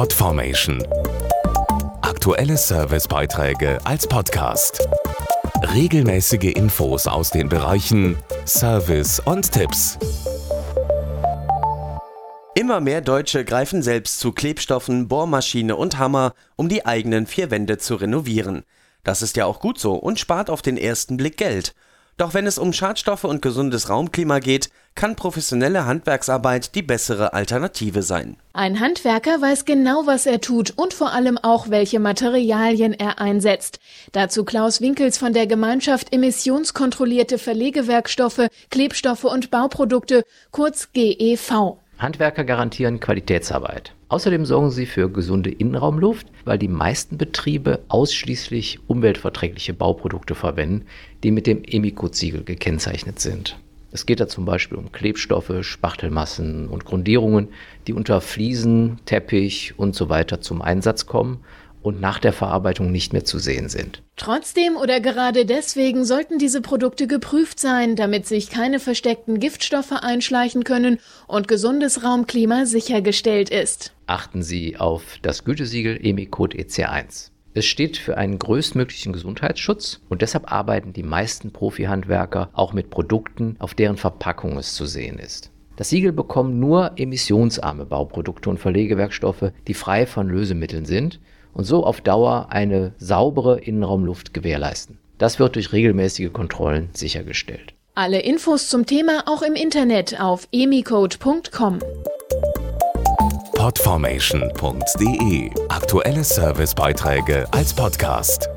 Podformation. 0.00 0.82
Aktuelle 2.00 2.56
Servicebeiträge 2.56 3.78
als 3.84 4.06
Podcast. 4.06 4.88
Regelmäßige 5.74 6.54
Infos 6.54 7.06
aus 7.06 7.28
den 7.28 7.50
Bereichen 7.50 8.16
Service 8.46 9.20
und 9.20 9.52
Tipps. 9.52 9.98
Immer 12.54 12.80
mehr 12.80 13.02
Deutsche 13.02 13.44
greifen 13.44 13.82
selbst 13.82 14.20
zu 14.20 14.32
Klebstoffen, 14.32 15.06
Bohrmaschine 15.06 15.76
und 15.76 15.98
Hammer, 15.98 16.32
um 16.56 16.70
die 16.70 16.86
eigenen 16.86 17.26
vier 17.26 17.50
Wände 17.50 17.76
zu 17.76 17.96
renovieren. 17.96 18.64
Das 19.04 19.20
ist 19.20 19.36
ja 19.36 19.44
auch 19.44 19.60
gut 19.60 19.78
so 19.78 19.96
und 19.96 20.18
spart 20.18 20.48
auf 20.48 20.62
den 20.62 20.78
ersten 20.78 21.18
Blick 21.18 21.36
Geld. 21.36 21.74
Doch 22.20 22.34
wenn 22.34 22.46
es 22.46 22.58
um 22.58 22.74
Schadstoffe 22.74 23.24
und 23.24 23.40
gesundes 23.40 23.88
Raumklima 23.88 24.40
geht, 24.40 24.68
kann 24.94 25.16
professionelle 25.16 25.86
Handwerksarbeit 25.86 26.74
die 26.74 26.82
bessere 26.82 27.32
Alternative 27.32 28.02
sein. 28.02 28.36
Ein 28.52 28.78
Handwerker 28.78 29.40
weiß 29.40 29.64
genau, 29.64 30.02
was 30.04 30.26
er 30.26 30.42
tut 30.42 30.74
und 30.76 30.92
vor 30.92 31.12
allem 31.12 31.38
auch, 31.38 31.70
welche 31.70 31.98
Materialien 31.98 32.92
er 32.92 33.20
einsetzt. 33.20 33.80
Dazu 34.12 34.44
Klaus 34.44 34.82
Winkels 34.82 35.16
von 35.16 35.32
der 35.32 35.46
Gemeinschaft 35.46 36.12
Emissionskontrollierte 36.12 37.38
Verlegewerkstoffe, 37.38 38.48
Klebstoffe 38.68 39.24
und 39.24 39.50
Bauprodukte, 39.50 40.24
kurz 40.50 40.92
GEV. 40.92 41.78
Handwerker 42.00 42.44
garantieren 42.44 42.98
Qualitätsarbeit. 42.98 43.94
Außerdem 44.08 44.46
sorgen 44.46 44.70
sie 44.70 44.86
für 44.86 45.10
gesunde 45.10 45.50
Innenraumluft, 45.50 46.26
weil 46.44 46.58
die 46.58 46.68
meisten 46.68 47.18
Betriebe 47.18 47.80
ausschließlich 47.88 48.80
umweltverträgliche 48.86 49.74
Bauprodukte 49.74 50.34
verwenden, 50.34 50.86
die 51.22 51.30
mit 51.30 51.46
dem 51.46 51.62
Emico-Siegel 51.62 52.44
gekennzeichnet 52.44 53.20
sind. 53.20 53.58
Es 53.92 54.06
geht 54.06 54.20
da 54.20 54.28
zum 54.28 54.44
Beispiel 54.44 54.78
um 54.78 54.92
Klebstoffe, 54.92 55.52
Spachtelmassen 55.62 56.68
und 56.68 56.84
Grundierungen, 56.84 57.48
die 57.86 57.92
unter 57.92 58.20
Fliesen, 58.20 58.98
Teppich 59.04 59.74
und 59.76 59.94
so 59.94 60.08
weiter 60.08 60.40
zum 60.40 60.62
Einsatz 60.62 61.06
kommen 61.06 61.40
und 61.82 62.00
nach 62.00 62.18
der 62.18 62.32
Verarbeitung 62.32 62.92
nicht 62.92 63.12
mehr 63.12 63.24
zu 63.24 63.38
sehen 63.38 63.68
sind. 63.68 64.02
Trotzdem 64.16 64.76
oder 64.76 65.00
gerade 65.00 65.46
deswegen 65.46 66.04
sollten 66.04 66.38
diese 66.38 66.60
Produkte 66.60 67.06
geprüft 67.06 67.58
sein, 67.58 67.96
damit 67.96 68.26
sich 68.26 68.50
keine 68.50 68.80
versteckten 68.80 69.40
Giftstoffe 69.40 69.92
einschleichen 69.92 70.64
können 70.64 70.98
und 71.26 71.48
gesundes 71.48 72.04
Raumklima 72.04 72.66
sichergestellt 72.66 73.50
ist. 73.50 73.92
Achten 74.06 74.42
Sie 74.42 74.76
auf 74.76 75.18
das 75.22 75.44
Gütesiegel 75.44 75.98
EMI-Code 76.04 76.58
EC1. 76.58 77.30
Es 77.52 77.66
steht 77.66 77.96
für 77.96 78.16
einen 78.16 78.38
größtmöglichen 78.38 79.12
Gesundheitsschutz 79.12 80.00
und 80.08 80.22
deshalb 80.22 80.52
arbeiten 80.52 80.92
die 80.92 81.02
meisten 81.02 81.52
Profi-Handwerker 81.52 82.50
auch 82.52 82.72
mit 82.72 82.90
Produkten, 82.90 83.56
auf 83.58 83.74
deren 83.74 83.96
Verpackung 83.96 84.56
es 84.56 84.74
zu 84.74 84.86
sehen 84.86 85.18
ist. 85.18 85.50
Das 85.74 85.88
Siegel 85.88 86.12
bekommen 86.12 86.60
nur 86.60 86.92
emissionsarme 86.96 87.86
Bauprodukte 87.86 88.50
und 88.50 88.58
Verlegewerkstoffe, 88.58 89.52
die 89.66 89.74
frei 89.74 90.06
von 90.06 90.28
Lösemitteln 90.28 90.84
sind 90.84 91.20
und 91.52 91.64
so 91.64 91.84
auf 91.84 92.00
Dauer 92.00 92.46
eine 92.50 92.92
saubere 92.98 93.60
Innenraumluft 93.60 94.32
gewährleisten. 94.34 94.98
Das 95.18 95.38
wird 95.38 95.56
durch 95.56 95.72
regelmäßige 95.72 96.32
Kontrollen 96.32 96.90
sichergestellt. 96.92 97.74
Alle 97.94 98.20
Infos 98.20 98.68
zum 98.68 98.86
Thema 98.86 99.24
auch 99.26 99.42
im 99.42 99.54
Internet 99.54 100.20
auf 100.20 100.48
emicode.com. 100.52 101.80
Podformation.de 103.54 105.50
Aktuelle 105.68 106.24
Servicebeiträge 106.24 107.46
als 107.52 107.74
Podcast. 107.74 108.48